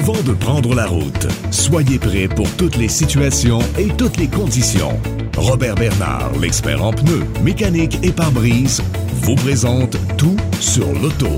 Avant 0.00 0.22
de 0.22 0.32
prendre 0.32 0.74
la 0.74 0.86
route, 0.86 1.26
soyez 1.50 1.98
prêt 1.98 2.26
pour 2.26 2.50
toutes 2.56 2.78
les 2.78 2.88
situations 2.88 3.58
et 3.78 3.88
toutes 3.88 4.16
les 4.16 4.28
conditions. 4.28 4.98
Robert 5.36 5.74
Bernard, 5.74 6.30
l'expert 6.40 6.82
en 6.82 6.90
pneus, 6.90 7.26
mécanique 7.44 7.98
et 8.02 8.10
pare-brise, 8.10 8.82
vous 9.16 9.34
présente 9.34 9.98
tout 10.16 10.36
sur 10.58 10.86
l'auto. 10.94 11.28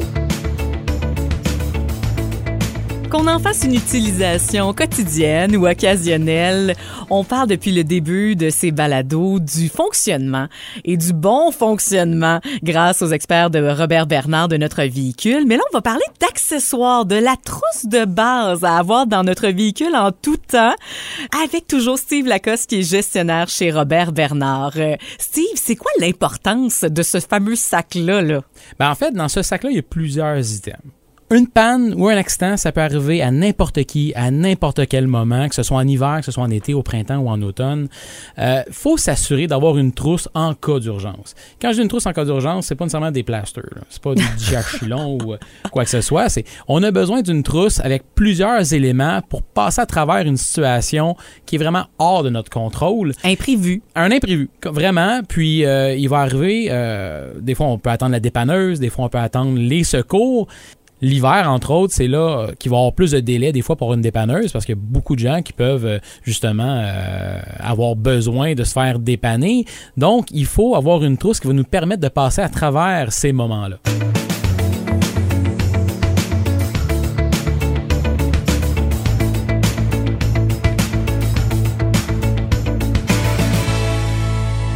Qu'on 3.12 3.26
en 3.26 3.38
fasse 3.38 3.64
une 3.64 3.74
utilisation 3.74 4.72
quotidienne 4.72 5.54
ou 5.54 5.66
occasionnelle, 5.66 6.74
on 7.10 7.24
parle 7.24 7.46
depuis 7.46 7.70
le 7.70 7.84
début 7.84 8.36
de 8.36 8.48
ces 8.48 8.70
balados 8.70 9.38
du 9.38 9.68
fonctionnement 9.68 10.46
et 10.86 10.96
du 10.96 11.12
bon 11.12 11.50
fonctionnement 11.50 12.40
grâce 12.62 13.02
aux 13.02 13.08
experts 13.08 13.50
de 13.50 13.58
Robert 13.68 14.06
Bernard 14.06 14.48
de 14.48 14.56
notre 14.56 14.82
véhicule. 14.84 15.44
Mais 15.46 15.56
là, 15.56 15.62
on 15.70 15.76
va 15.76 15.82
parler 15.82 16.06
d'accessoires, 16.22 17.04
de 17.04 17.16
la 17.16 17.36
trousse 17.36 17.84
de 17.84 18.06
base 18.06 18.64
à 18.64 18.78
avoir 18.78 19.06
dans 19.06 19.24
notre 19.24 19.48
véhicule 19.48 19.94
en 19.94 20.10
tout 20.10 20.38
temps 20.38 20.74
avec 21.44 21.66
toujours 21.66 21.98
Steve 21.98 22.26
Lacoste 22.26 22.70
qui 22.70 22.80
est 22.80 22.82
gestionnaire 22.82 23.50
chez 23.50 23.70
Robert 23.70 24.12
Bernard. 24.12 24.72
Euh, 24.78 24.96
Steve, 25.18 25.44
c'est 25.56 25.76
quoi 25.76 25.90
l'importance 26.00 26.80
de 26.80 27.02
ce 27.02 27.20
fameux 27.20 27.56
sac-là? 27.56 28.22
Là? 28.22 28.40
Ben, 28.78 28.90
en 28.90 28.94
fait, 28.94 29.10
dans 29.10 29.28
ce 29.28 29.42
sac-là, 29.42 29.68
il 29.68 29.76
y 29.76 29.80
a 29.80 29.82
plusieurs 29.82 30.38
items. 30.54 30.80
Une 31.32 31.46
panne 31.46 31.94
ou 31.96 32.08
un 32.08 32.16
accident, 32.18 32.58
ça 32.58 32.72
peut 32.72 32.82
arriver 32.82 33.22
à 33.22 33.30
n'importe 33.30 33.84
qui, 33.84 34.12
à 34.14 34.30
n'importe 34.30 34.86
quel 34.86 35.06
moment, 35.06 35.48
que 35.48 35.54
ce 35.54 35.62
soit 35.62 35.78
en 35.78 35.88
hiver, 35.88 36.18
que 36.18 36.26
ce 36.26 36.30
soit 36.32 36.44
en 36.44 36.50
été, 36.50 36.74
au 36.74 36.82
printemps 36.82 37.16
ou 37.16 37.30
en 37.30 37.40
automne. 37.40 37.88
Euh, 38.38 38.62
faut 38.70 38.98
s'assurer 38.98 39.46
d'avoir 39.46 39.78
une 39.78 39.92
trousse 39.92 40.28
en 40.34 40.52
cas 40.52 40.78
d'urgence. 40.78 41.34
Quand 41.58 41.70
je 41.70 41.76
dis 41.76 41.82
une 41.82 41.88
trousse 41.88 42.04
en 42.04 42.12
cas 42.12 42.26
d'urgence, 42.26 42.66
c'est 42.66 42.74
pas 42.74 42.84
nécessairement 42.84 43.10
des 43.10 43.22
plasters, 43.22 43.64
c'est 43.88 44.02
pas 44.02 44.14
du 44.14 44.22
diachylon 44.36 45.16
ou 45.24 45.32
euh, 45.32 45.38
quoi 45.70 45.84
que 45.84 45.90
ce 45.90 46.02
soit. 46.02 46.28
C'est 46.28 46.44
on 46.68 46.82
a 46.82 46.90
besoin 46.90 47.22
d'une 47.22 47.42
trousse 47.42 47.80
avec 47.80 48.02
plusieurs 48.14 48.74
éléments 48.74 49.22
pour 49.26 49.42
passer 49.42 49.80
à 49.80 49.86
travers 49.86 50.26
une 50.26 50.36
situation 50.36 51.16
qui 51.46 51.56
est 51.56 51.58
vraiment 51.58 51.86
hors 51.98 52.24
de 52.24 52.28
notre 52.28 52.50
contrôle. 52.50 53.14
Imprévu. 53.24 53.80
Un 53.94 54.10
imprévu, 54.10 54.50
vraiment. 54.66 55.22
Puis 55.26 55.64
euh, 55.64 55.94
il 55.94 56.10
va 56.10 56.18
arriver, 56.18 56.66
euh, 56.70 57.32
des 57.40 57.54
fois 57.54 57.68
on 57.68 57.78
peut 57.78 57.88
attendre 57.88 58.12
la 58.12 58.20
dépanneuse, 58.20 58.80
des 58.80 58.90
fois 58.90 59.06
on 59.06 59.08
peut 59.08 59.16
attendre 59.16 59.58
les 59.58 59.82
secours. 59.82 60.46
L'hiver, 61.04 61.50
entre 61.50 61.72
autres, 61.72 61.92
c'est 61.92 62.06
là 62.06 62.18
euh, 62.18 62.52
qu'il 62.56 62.70
va 62.70 62.76
y 62.76 62.78
avoir 62.78 62.92
plus 62.92 63.10
de 63.10 63.18
délai 63.18 63.50
des 63.50 63.60
fois 63.60 63.74
pour 63.74 63.92
une 63.92 64.02
dépanneuse 64.02 64.52
parce 64.52 64.64
qu'il 64.64 64.76
y 64.76 64.78
a 64.78 64.80
beaucoup 64.80 65.16
de 65.16 65.20
gens 65.20 65.42
qui 65.42 65.52
peuvent 65.52 65.84
euh, 65.84 65.98
justement 66.22 66.80
euh, 66.80 67.40
avoir 67.58 67.96
besoin 67.96 68.54
de 68.54 68.62
se 68.62 68.72
faire 68.72 69.00
dépanner. 69.00 69.64
Donc, 69.96 70.28
il 70.30 70.46
faut 70.46 70.76
avoir 70.76 71.02
une 71.02 71.16
trousse 71.16 71.40
qui 71.40 71.48
va 71.48 71.54
nous 71.54 71.64
permettre 71.64 72.02
de 72.02 72.08
passer 72.08 72.40
à 72.40 72.48
travers 72.48 73.12
ces 73.12 73.32
moments-là. 73.32 73.78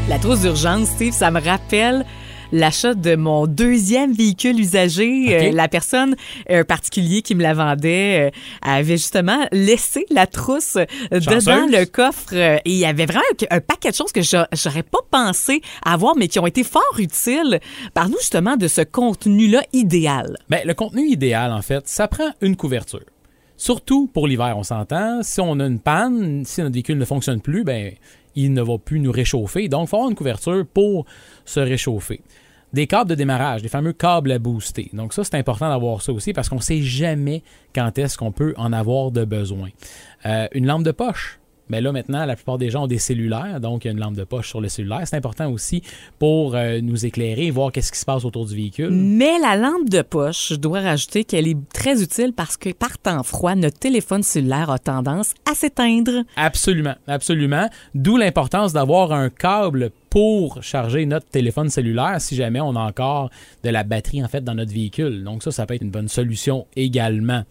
La 0.09 0.19
trousse 0.19 0.41
d'urgence, 0.41 0.89
Steve, 0.89 1.13
ça 1.13 1.31
me 1.31 1.41
rappelle 1.41 2.05
l'achat 2.57 2.95
de 2.95 3.17
mon 3.17 3.47
deuxième 3.47 4.13
véhicule 4.13 4.59
usagé. 4.61 5.49
Euh, 5.49 5.53
la 5.53 5.69
personne, 5.69 6.17
un 6.49 6.65
particulier 6.65 7.23
qui 7.23 7.35
me 7.35 7.43
la 7.43 7.55
vendait, 7.55 8.29
euh, 8.29 8.31
avait 8.63 8.97
justement 8.97 9.47
laissé 9.53 10.07
la 10.11 10.27
trousse 10.27 10.77
euh, 10.77 10.87
Chanceuse? 11.21 11.45
dedans 11.45 11.67
le 11.71 11.85
coffre. 11.87 12.33
et 12.35 12.61
il 12.65 12.77
y 12.79 12.85
avait 12.85 13.07
vraiment 13.07 13.25
un, 13.51 13.57
un 13.57 13.61
paquet 13.61 13.91
de 13.91 13.95
choses 13.97 14.13
que 14.13 14.23
j'a- 14.23 14.49
j'aurais 14.53 14.83
pas 14.83 14.99
pensé 15.11 15.61
avoir, 15.85 16.17
mais 16.17 16.29
qui 16.29 16.39
ont 16.39 16.47
été 16.47 16.65
fort 16.65 16.83
utiles. 16.99 17.61
Parle-nous 17.95 18.19
justement 18.19 18.57
de 18.57 18.69
ce 18.69 18.81
contenu-là 18.83 19.63
idéal. 19.73 20.37
Ben, 20.49 20.61
le 20.65 20.75
contenu 20.75 21.07
idéal, 21.09 21.53
en 21.53 21.63
fait, 21.63 21.87
ça 21.89 22.09
prend 22.09 22.31
une 22.41 22.57
couverture. 22.57 23.05
Surtout 23.57 24.07
pour 24.13 24.27
l'hiver, 24.29 24.55
on 24.57 24.63
s'entend. 24.63 25.23
Si 25.23 25.41
on 25.41 25.59
a 25.61 25.65
une 25.67 25.81
panne, 25.81 26.45
si 26.45 26.61
notre 26.61 26.75
véhicule 26.75 26.99
ne 26.99 27.05
fonctionne 27.07 27.41
plus, 27.41 27.65
ben, 27.65 27.93
il 28.35 28.53
ne 28.53 28.61
va 28.61 28.77
plus 28.77 29.01
nous 29.01 29.11
réchauffer. 29.13 29.69
Donc, 29.69 29.87
il 29.87 29.89
faut 29.89 29.97
avoir 29.97 30.11
une 30.11 30.17
couverture 30.17 30.65
pour 30.75 31.07
se 31.47 31.61
réchauffer. 31.61 32.21
Des 32.77 32.87
câbles 32.87 33.09
de 33.09 33.15
démarrage, 33.15 33.63
des 33.63 33.71
fameux 33.71 33.95
câbles 33.95 34.31
à 34.31 34.39
booster. 34.39 34.91
Donc, 34.93 35.15
ça, 35.15 35.25
c'est 35.25 35.37
important 35.37 35.71
d'avoir 35.71 36.03
ça 36.03 36.13
aussi 36.13 36.35
parce 36.35 36.51
qu'on 36.51 36.57
ne 36.57 36.61
sait 36.61 36.83
jamais 36.83 37.43
quand 37.75 37.97
est-ce 37.97 38.19
qu'on 38.19 38.33
peut 38.33 38.53
en 38.59 38.71
avoir 38.71 39.11
de 39.13 39.25
besoin. 39.25 39.71
Euh, 40.27 40.47
une 40.53 40.67
lampe 40.67 40.83
de 40.83 40.91
poche. 40.91 41.41
Mais 41.69 41.81
là, 41.81 41.93
maintenant, 41.93 42.25
la 42.25 42.37
plupart 42.37 42.59
des 42.59 42.71
gens 42.71 42.85
ont 42.85 42.87
des 42.87 42.99
cellulaires, 42.99 43.61
donc 43.61 43.85
il 43.85 43.89
y 43.89 43.91
a 43.91 43.93
une 43.93 44.01
lampe 44.01 44.15
de 44.15 44.25
poche 44.25 44.49
sur 44.49 44.61
le 44.61 44.69
cellulaire. 44.69 45.03
C'est 45.05 45.17
important 45.17 45.51
aussi 45.51 45.83
pour 46.19 46.55
euh, 46.55 46.81
nous 46.81 47.07
éclairer, 47.07 47.51
voir 47.51 47.73
qu'est-ce 47.73 47.93
qui 47.93 47.99
se 47.99 48.05
passe 48.05 48.25
autour 48.25 48.47
du 48.47 48.55
véhicule. 48.55 48.91
Mais 48.91 49.39
la 49.41 49.57
lampe 49.57 49.89
de 49.89 50.03
poche, 50.03 50.49
je 50.51 50.55
dois 50.55 50.81
rajouter 50.81 51.25
qu'elle 51.25 51.49
est 51.49 51.57
très 51.73 52.03
utile 52.03 52.33
parce 52.33 52.57
que 52.57 52.73
par 52.73 52.99
temps 52.99 53.23
froid, 53.23 53.55
notre 53.55 53.79
téléphone 53.79 54.23
cellulaire 54.23 54.71
a 54.71 54.79
tendance 54.79 55.35
à 55.51 55.55
s'éteindre. 55.55 56.25
Absolument, 56.37 56.95
absolument. 57.07 57.69
D'où 57.95 58.17
l'importance 58.17 58.73
d'avoir 58.73 59.13
un 59.13 59.31
câble 59.31 59.91
pour 60.11 60.63
charger 60.63 61.05
notre 61.05 61.27
téléphone 61.27 61.69
cellulaire 61.69 62.21
si 62.21 62.37
jamais 62.37 62.61
on 62.61 62.75
a 62.77 62.81
encore 62.81 63.31
de 63.65 63.71
la 63.71 63.83
batterie 63.83 64.25
en 64.25 64.29
fait 64.29 64.43
dans 64.43 64.55
notre 64.55 64.73
véhicule. 64.73 65.25
Donc 65.25 65.43
ça, 65.43 65.51
ça 65.51 65.67
peut 65.67 65.75
être 65.75 65.83
une 65.83 65.91
bonne 65.91 66.09
solution 66.09 66.67
également. 66.75 67.43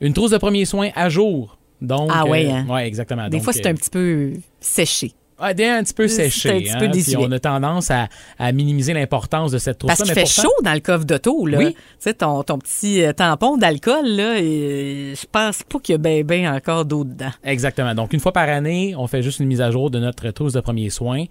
Une 0.00 0.12
trousse 0.12 0.30
de 0.30 0.38
premiers 0.38 0.64
soins 0.64 0.90
à 0.94 1.08
jour. 1.08 1.58
Donc, 1.84 2.10
Ah 2.12 2.24
ouais, 2.26 2.46
euh, 2.46 2.50
hein? 2.52 2.66
ouais, 2.68 2.86
exactement. 2.86 3.24
Des 3.24 3.36
Donc, 3.36 3.42
fois, 3.44 3.52
c'est 3.52 3.66
euh, 3.66 3.70
un 3.70 3.74
petit 3.74 3.90
peu 3.90 4.32
séché. 4.60 5.12
des- 5.54 5.64
un 5.66 5.82
petit 5.82 5.94
peu 5.94 6.08
C'est 6.08 6.30
séché. 6.30 6.48
un 6.50 6.58
petit 6.60 6.72
peu 6.78 6.84
hein, 6.86 6.90
puis 6.92 7.16
on 7.18 7.32
a 7.32 7.38
tendance 7.38 7.90
à, 7.90 8.08
à 8.38 8.52
minimiser 8.52 8.94
l'importance 8.94 9.50
de 9.52 9.58
cette 9.58 9.78
trousse 9.78 9.88
Parce 9.88 10.02
qu'il 10.02 10.12
fait 10.14 10.26
chaud 10.26 10.52
dans 10.62 10.72
le 10.72 10.80
coffre 10.80 11.04
d'auto, 11.04 11.46
là. 11.46 11.58
Oui. 11.58 11.72
Tu 11.74 11.78
sais, 11.98 12.14
ton, 12.14 12.42
ton 12.42 12.58
petit 12.58 13.02
euh, 13.02 13.12
tampon 13.12 13.56
d'alcool, 13.56 14.06
là, 14.06 14.38
et 14.40 15.14
je 15.20 15.26
pense 15.30 15.62
pas 15.64 15.78
qu'il 15.80 15.92
y 15.92 15.96
a 15.96 15.98
ben, 15.98 16.24
ben 16.24 16.48
encore 16.54 16.84
d'eau 16.84 17.04
dedans. 17.04 17.32
Exactement. 17.42 17.94
Donc, 17.94 18.12
une 18.12 18.20
fois 18.20 18.32
par 18.32 18.48
année, 18.48 18.94
on 18.96 19.06
fait 19.06 19.22
juste 19.22 19.40
une 19.40 19.46
mise 19.46 19.60
à 19.60 19.70
jour 19.70 19.90
de 19.90 19.98
notre 19.98 20.30
trousse 20.30 20.52
de 20.52 20.60
premiers 20.60 20.90
soins 20.90 21.24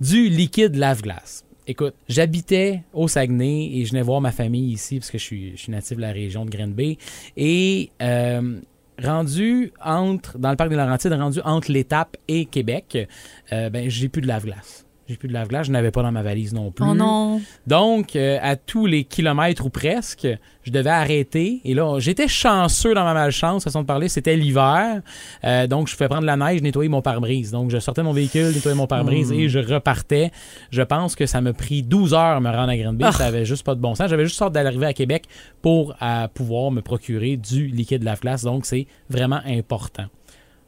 du 0.00 0.28
liquide 0.28 0.76
lave-glace. 0.76 1.44
Écoute, 1.70 1.94
j'habitais 2.08 2.82
au 2.94 3.08
Saguenay 3.08 3.70
et 3.74 3.84
je 3.84 3.90
venais 3.90 4.02
voir 4.02 4.20
ma 4.22 4.32
famille 4.32 4.72
ici 4.72 4.98
parce 5.00 5.10
que 5.10 5.18
je 5.18 5.22
suis, 5.24 5.50
je 5.52 5.56
suis 5.62 5.70
natif 5.72 5.96
de 5.98 6.02
la 6.02 6.12
région 6.12 6.44
de 6.46 6.50
Green 6.50 6.72
Bay. 6.72 6.96
Et 7.36 7.90
euh, 8.00 8.58
rendu 9.02 9.72
entre, 9.84 10.38
dans 10.38 10.50
le 10.50 10.56
parc 10.56 10.70
des 10.70 10.76
Laurentides, 10.76 11.12
rendu 11.12 11.40
entre 11.44 11.70
l'étape 11.70 12.16
et 12.26 12.46
Québec, 12.46 13.08
euh, 13.52 13.70
ben, 13.70 13.88
j'ai 13.88 14.08
plus 14.08 14.22
de 14.22 14.26
lave-glace. 14.26 14.87
J'ai 15.08 15.16
plus 15.16 15.28
de 15.28 15.32
lave-glace, 15.32 15.68
je 15.68 15.72
n'avais 15.72 15.90
pas 15.90 16.02
dans 16.02 16.12
ma 16.12 16.22
valise 16.22 16.52
non 16.52 16.70
plus. 16.70 16.84
Oh 16.86 16.92
non! 16.92 17.40
Donc, 17.66 18.14
euh, 18.14 18.38
à 18.42 18.56
tous 18.56 18.84
les 18.84 19.04
kilomètres 19.04 19.64
ou 19.64 19.70
presque, 19.70 20.28
je 20.64 20.70
devais 20.70 20.90
arrêter. 20.90 21.62
Et 21.64 21.72
là, 21.72 21.98
j'étais 21.98 22.28
chanceux 22.28 22.92
dans 22.92 23.04
ma 23.04 23.14
malchance, 23.14 23.64
façon 23.64 23.80
de 23.80 23.86
parler. 23.86 24.10
C'était 24.10 24.36
l'hiver. 24.36 25.00
Euh, 25.44 25.66
donc, 25.66 25.88
je 25.88 25.96
pouvais 25.96 26.08
prendre 26.08 26.26
la 26.26 26.36
neige, 26.36 26.60
nettoyer 26.60 26.90
mon 26.90 27.00
pare-brise. 27.00 27.50
Donc, 27.52 27.70
je 27.70 27.78
sortais 27.78 28.02
mon 28.02 28.12
véhicule, 28.12 28.52
nettoyais 28.52 28.76
mon 28.76 28.86
pare-brise 28.86 29.32
et 29.32 29.48
je 29.48 29.60
repartais. 29.60 30.30
Je 30.70 30.82
pense 30.82 31.16
que 31.16 31.24
ça 31.24 31.40
m'a 31.40 31.54
pris 31.54 31.82
12 31.82 32.12
heures 32.12 32.42
me 32.42 32.50
rendre 32.50 32.68
à 32.68 32.76
Grande 32.76 33.00
Ah. 33.02 33.12
Ça 33.12 33.24
avait 33.24 33.46
juste 33.46 33.64
pas 33.64 33.74
de 33.74 33.80
bon 33.80 33.94
sens. 33.94 34.10
J'avais 34.10 34.24
juste 34.24 34.36
sorte 34.36 34.52
d'arriver 34.52 34.86
à 34.86 34.92
Québec 34.92 35.24
pour 35.62 35.94
euh, 36.02 36.28
pouvoir 36.28 36.70
me 36.70 36.82
procurer 36.82 37.38
du 37.38 37.66
liquide 37.68 38.02
lave-glace. 38.02 38.42
Donc, 38.42 38.66
c'est 38.66 38.86
vraiment 39.08 39.40
important. 39.46 40.04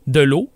De 0.06 0.21
l'eau, 0.21 0.49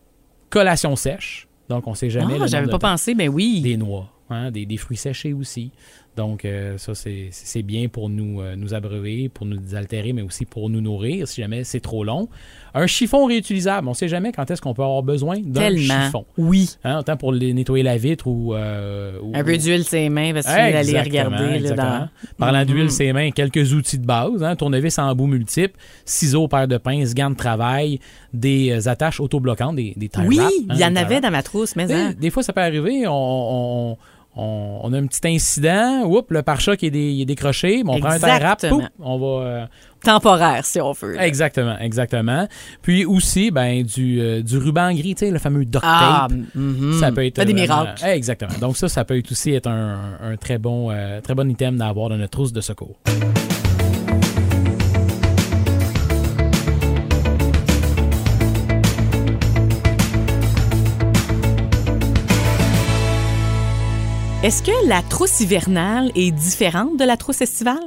collation 0.48 0.96
sèche. 0.96 1.48
Donc, 1.68 1.86
on 1.86 1.94
sait 1.94 2.10
jamais. 2.10 2.38
Ah, 2.40 2.46
j'avais 2.46 2.70
pas 2.70 2.78
pensé, 2.78 3.14
mais 3.14 3.28
oui. 3.28 3.60
des 3.60 3.76
noix, 3.76 4.10
hein, 4.30 4.50
des, 4.50 4.66
des 4.66 4.76
fruits 4.76 4.96
séchés 4.96 5.32
aussi. 5.32 5.72
Donc, 6.16 6.44
euh, 6.44 6.78
ça, 6.78 6.92
c'est 6.94 7.62
bien 7.62 7.88
pour 7.88 8.08
nous, 8.08 8.40
euh, 8.40 8.54
nous 8.56 8.72
abreuver, 8.72 9.28
pour 9.28 9.46
nous 9.46 9.56
désaltérer, 9.56 10.12
mais 10.12 10.22
aussi 10.22 10.44
pour 10.44 10.70
nous 10.70 10.80
nourrir 10.80 11.26
si 11.26 11.40
jamais 11.40 11.64
c'est 11.64 11.80
trop 11.80 12.04
long. 12.04 12.28
Un 12.72 12.86
chiffon 12.86 13.24
réutilisable, 13.26 13.86
on 13.88 13.92
ne 13.92 13.96
sait 13.96 14.08
jamais 14.08 14.30
quand 14.32 14.48
est-ce 14.50 14.60
qu'on 14.62 14.74
peut 14.74 14.82
avoir 14.82 15.02
besoin 15.02 15.38
d'un 15.44 15.76
chiffon. 15.76 16.24
Oui. 16.38 16.70
Hein, 16.84 16.98
autant 17.00 17.16
pour 17.16 17.32
les 17.32 17.52
nettoyer 17.52 17.82
la 17.84 17.96
vitre 17.96 18.26
ou... 18.26 18.54
euh, 18.54 19.18
ou- 19.22 19.32
Un 19.34 19.42
peu 19.44 19.56
d'huile 19.56 19.84
ses 19.84 20.08
mains 20.08 20.32
parce 20.32 20.46
qu'il 20.46 20.54
Ouais, 20.54 20.74
exactement, 20.76 21.36
regarder. 21.36 21.58
Là, 21.60 21.70
dans... 21.74 22.08
Parlant 22.38 22.64
d'huile, 22.64 22.84
Mhm. 22.84 22.90
ses 22.90 23.12
mains, 23.12 23.30
quelques 23.30 23.72
outils 23.72 23.98
de 23.98 24.06
base, 24.06 24.42
hein, 24.42 24.54
tournevis 24.56 24.98
en 24.98 25.14
bout 25.14 25.26
multiple, 25.26 25.76
ciseaux, 26.04 26.48
paire 26.48 26.68
de 26.68 26.76
pinces, 26.78 27.14
gants 27.14 27.30
de 27.30 27.36
travail, 27.36 27.98
des 28.32 28.86
attaches 28.88 29.20
autobloquantes, 29.20 29.76
des, 29.76 29.94
des 29.96 30.10
Oui, 30.26 30.36
wraps, 30.38 30.52
il 30.58 30.70
hein, 30.70 30.74
y 30.74 30.78
des 30.78 30.84
en 30.84 30.96
avait 30.96 31.20
dans 31.20 31.30
ma 31.30 31.42
trousse, 31.42 31.74
mais 31.76 31.86
sais, 31.88 31.94
hein. 31.94 32.14
Des 32.20 32.30
fois, 32.30 32.42
ça 32.42 32.52
peut 32.52 32.60
arriver, 32.60 33.06
on, 33.08 33.12
on- 33.92 33.96
on- 34.36 34.80
on 34.82 34.92
a 34.92 34.98
un 34.98 35.06
petit 35.06 35.26
incident, 35.28 36.04
oups, 36.06 36.26
le 36.30 36.42
pare-choc 36.42 36.82
est, 36.82 36.90
dé- 36.90 37.12
il 37.12 37.22
est 37.22 37.26
décroché, 37.26 37.82
mais 37.84 37.92
on 37.92 38.00
prend 38.00 38.10
un 38.10 38.56
pouf, 38.68 38.84
on 39.00 39.18
va... 39.18 39.26
euh, 39.46 39.66
temporaire, 40.02 40.64
si 40.64 40.80
on 40.80 40.92
veut. 40.92 41.14
là. 41.14 41.26
exactement, 41.26 41.78
exactement. 41.78 42.46
Puis 42.82 43.04
aussi, 43.06 43.50
ben, 43.50 43.82
du, 43.82 44.20
euh, 44.20 44.42
du 44.42 44.58
ruban 44.58 44.92
gris, 44.92 45.14
tu 45.14 45.24
sais, 45.26 45.30
le 45.30 45.38
fameux 45.38 45.64
duct 45.64 45.82
Ah, 45.86 46.26
tape. 46.28 46.38
mhm. 46.54 46.98
Ça 47.00 47.10
peut 47.12 47.24
être 47.24 47.36
Fait 47.36 47.44
des 47.46 47.52
vraiment- 47.54 47.82
miracles. 47.84 48.02
Eh, 48.06 48.10
Exactement. 48.10 48.58
Donc 48.60 48.76
ça, 48.76 48.88
ça 48.88 49.04
peut 49.04 49.16
être 49.18 49.30
aussi 49.32 49.52
être 49.52 49.66
un, 49.68 49.96
un 50.22 50.36
très 50.36 50.58
bon, 50.58 50.90
euh, 50.90 51.20
très 51.20 51.34
bon 51.34 51.48
item 51.50 51.76
d'avoir 51.78 52.08
dans 52.10 52.16
notre 52.16 52.30
trousse 52.32 52.52
de 52.52 52.60
secours. 52.60 52.96
Est-ce 64.44 64.62
que 64.62 64.88
la 64.90 65.00
trousse 65.00 65.40
hivernale 65.40 66.12
est 66.14 66.30
différente 66.30 66.98
de 66.98 67.04
la 67.06 67.16
trousse 67.16 67.40
estivale? 67.40 67.80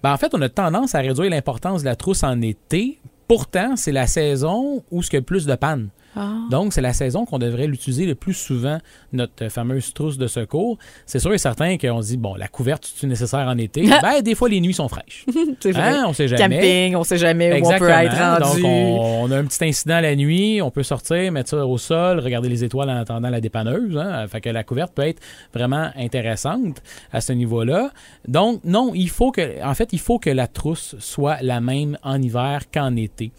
Ben, 0.00 0.12
en 0.12 0.16
fait, 0.16 0.32
on 0.32 0.40
a 0.42 0.48
tendance 0.48 0.94
à 0.94 1.00
réduire 1.00 1.28
l'importance 1.28 1.80
de 1.80 1.86
la 1.86 1.96
trousse 1.96 2.22
en 2.22 2.40
été 2.40 3.00
Pourtant, 3.26 3.74
c'est 3.74 3.90
la 3.90 4.06
saison 4.06 4.84
où 4.92 5.02
qu'il 5.10 5.16
y 5.16 5.22
a 5.22 5.22
plus 5.22 5.44
de 5.44 5.56
panne. 5.56 5.88
Ah. 6.16 6.34
Donc, 6.50 6.72
c'est 6.72 6.80
la 6.80 6.92
saison 6.92 7.24
qu'on 7.24 7.38
devrait 7.38 7.66
l'utiliser 7.66 8.06
le 8.06 8.14
plus 8.14 8.34
souvent, 8.34 8.78
notre 9.12 9.48
fameuse 9.48 9.92
trousse 9.92 10.18
de 10.18 10.26
secours. 10.26 10.78
C'est 11.06 11.18
sûr 11.18 11.32
et 11.34 11.38
certain 11.38 11.76
qu'on 11.76 12.02
se 12.02 12.08
dit, 12.08 12.16
bon, 12.16 12.34
la 12.34 12.48
couverte, 12.48 12.90
c'est 12.96 13.06
nécessaire 13.06 13.46
en 13.48 13.58
été? 13.58 13.82
ben, 14.02 14.20
des 14.22 14.34
fois, 14.34 14.48
les 14.48 14.60
nuits 14.60 14.74
sont 14.74 14.88
fraîches. 14.88 15.24
C'est 15.60 15.72
vrai. 15.72 15.82
Hein, 15.82 16.04
on 16.06 16.12
sait 16.12 16.28
jamais. 16.28 16.56
Camping, 16.56 16.96
on 16.96 17.04
sait 17.04 17.18
jamais 17.18 17.60
où 17.60 17.66
on 17.66 17.78
peut 17.78 17.88
Exactement. 17.90 18.38
être 18.38 18.42
rendu. 18.50 18.62
Donc, 18.62 18.70
on, 18.70 19.24
on 19.24 19.30
a 19.30 19.38
un 19.38 19.44
petit 19.44 19.64
incident 19.64 20.00
la 20.00 20.14
nuit, 20.14 20.60
on 20.62 20.70
peut 20.70 20.82
sortir, 20.82 21.32
mettre 21.32 21.50
ça 21.50 21.66
au 21.66 21.78
sol, 21.78 22.20
regarder 22.20 22.48
les 22.48 22.64
étoiles 22.64 22.90
en 22.90 22.96
attendant 22.96 23.30
la 23.30 23.40
dépanneuse. 23.40 23.96
Hein? 23.96 24.26
Fait 24.28 24.40
que 24.40 24.50
la 24.50 24.64
couverte 24.64 24.92
peut 24.94 25.06
être 25.06 25.22
vraiment 25.52 25.90
intéressante 25.96 26.82
à 27.12 27.20
ce 27.20 27.32
niveau-là. 27.32 27.90
Donc, 28.28 28.60
non, 28.64 28.92
il 28.94 29.08
faut 29.08 29.30
que, 29.30 29.64
en 29.64 29.74
fait, 29.74 29.92
il 29.92 30.00
faut 30.00 30.18
que 30.18 30.30
la 30.30 30.46
trousse 30.46 30.96
soit 30.98 31.38
la 31.42 31.60
même 31.60 31.98
en 32.02 32.20
hiver 32.20 32.60
qu'en 32.72 32.96
été. 32.96 33.32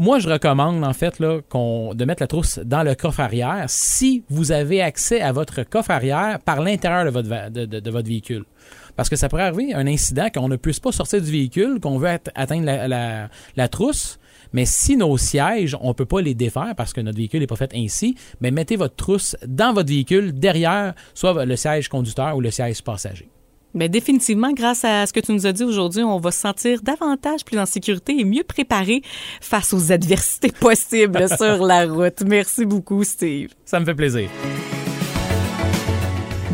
Moi, 0.00 0.20
je 0.20 0.28
recommande 0.28 0.84
en 0.84 0.92
fait 0.92 1.18
là, 1.18 1.40
de 1.52 2.04
mettre 2.04 2.22
la 2.22 2.28
trousse 2.28 2.60
dans 2.60 2.84
le 2.84 2.94
coffre 2.94 3.18
arrière 3.18 3.64
si 3.66 4.22
vous 4.30 4.52
avez 4.52 4.80
accès 4.80 5.20
à 5.20 5.32
votre 5.32 5.64
coffre 5.64 5.90
arrière 5.90 6.38
par 6.38 6.60
l'intérieur 6.60 7.04
de 7.04 7.10
votre, 7.10 8.02
véhicule. 8.06 8.44
Parce 8.94 9.08
que 9.08 9.16
ça 9.16 9.28
pourrait 9.28 9.42
arriver 9.42 9.74
un 9.74 9.88
incident 9.88 10.28
qu'on 10.32 10.46
ne 10.48 10.54
puisse 10.54 10.78
pas 10.78 10.92
sortir 10.92 11.20
du 11.20 11.30
véhicule, 11.32 11.80
qu'on 11.80 11.98
veut 11.98 12.10
at- 12.10 12.20
atteindre 12.36 12.64
la, 12.66 13.28
la- 13.56 13.68
trousse, 13.68 14.20
mais 14.52 14.66
si 14.66 14.96
nos 14.96 15.18
sièges, 15.18 15.76
on 15.80 15.94
peut 15.94 16.06
pas 16.06 16.20
les 16.20 16.34
défaire 16.34 16.74
parce 16.76 16.92
que 16.92 17.00
notre 17.00 17.16
véhicule 17.16 17.40
n'est 17.40 17.48
pas 17.48 17.56
fait 17.56 17.72
ainsi, 17.74 18.14
mais 18.40 18.52
mettez 18.52 18.76
votre 18.76 18.94
trousse 18.94 19.36
dans 19.48 19.72
votre 19.72 19.88
véhicule 19.88 20.32
derrière 20.32 20.94
soit 21.12 21.44
le 21.44 21.56
siège 21.56 21.88
conducteur 21.88 22.36
ou 22.36 22.40
le 22.40 22.52
siège 22.52 22.82
passager. 22.82 23.28
Mais 23.74 23.88
définitivement, 23.88 24.52
grâce 24.52 24.84
à 24.84 25.06
ce 25.06 25.12
que 25.12 25.20
tu 25.20 25.32
nous 25.32 25.46
as 25.46 25.52
dit 25.52 25.64
aujourd'hui, 25.64 26.02
on 26.02 26.18
va 26.18 26.30
se 26.30 26.40
sentir 26.40 26.80
davantage 26.82 27.44
plus 27.44 27.58
en 27.58 27.66
sécurité 27.66 28.18
et 28.18 28.24
mieux 28.24 28.44
préparé 28.44 29.02
face 29.40 29.72
aux 29.74 29.92
adversités 29.92 30.52
possibles 30.60 31.26
sur 31.36 31.64
la 31.64 31.86
route. 31.86 32.22
Merci 32.26 32.64
beaucoup, 32.64 33.04
Steve. 33.04 33.50
Ça 33.64 33.78
me 33.78 33.84
fait 33.84 33.94
plaisir. 33.94 34.28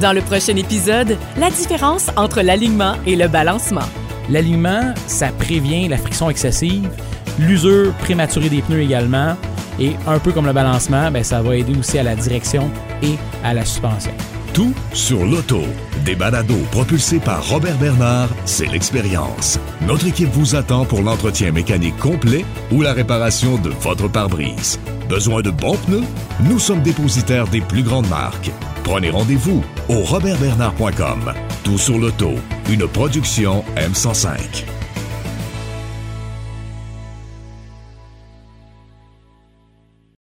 Dans 0.00 0.12
le 0.12 0.20
prochain 0.22 0.56
épisode, 0.56 1.16
la 1.38 1.50
différence 1.50 2.08
entre 2.16 2.42
l'alignement 2.42 2.96
et 3.06 3.14
le 3.14 3.28
balancement. 3.28 3.88
L'alignement, 4.28 4.92
ça 5.06 5.28
prévient 5.28 5.86
la 5.88 5.98
friction 5.98 6.30
excessive, 6.30 6.90
l'usure 7.38 7.92
prématurée 7.94 8.48
des 8.48 8.62
pneus 8.62 8.82
également, 8.82 9.36
et 9.78 9.92
un 10.06 10.18
peu 10.18 10.32
comme 10.32 10.46
le 10.46 10.52
balancement, 10.52 11.10
ben, 11.10 11.22
ça 11.22 11.42
va 11.42 11.56
aider 11.56 11.76
aussi 11.78 11.98
à 11.98 12.02
la 12.02 12.16
direction 12.16 12.70
et 13.02 13.14
à 13.44 13.54
la 13.54 13.64
suspension. 13.64 14.12
Tout 14.54 14.72
sur 14.92 15.26
l'auto. 15.26 15.62
Des 16.04 16.14
balados 16.14 16.64
propulsés 16.70 17.18
par 17.18 17.48
Robert 17.48 17.76
Bernard, 17.76 18.28
c'est 18.44 18.70
l'expérience. 18.70 19.58
Notre 19.84 20.06
équipe 20.06 20.30
vous 20.32 20.54
attend 20.54 20.84
pour 20.84 21.02
l'entretien 21.02 21.50
mécanique 21.50 21.96
complet 21.96 22.44
ou 22.70 22.80
la 22.80 22.92
réparation 22.92 23.58
de 23.58 23.70
votre 23.70 24.06
pare-brise. 24.06 24.78
Besoin 25.08 25.42
de 25.42 25.50
bons 25.50 25.76
pneus? 25.78 26.04
Nous 26.48 26.60
sommes 26.60 26.82
dépositaires 26.82 27.48
des 27.48 27.62
plus 27.62 27.82
grandes 27.82 28.08
marques. 28.08 28.52
Prenez 28.84 29.10
rendez-vous 29.10 29.64
au 29.88 29.98
robertbernard.com. 30.02 31.32
Tout 31.64 31.78
sur 31.78 31.98
l'auto, 31.98 32.34
une 32.70 32.86
production 32.86 33.64
M105. 33.76 34.38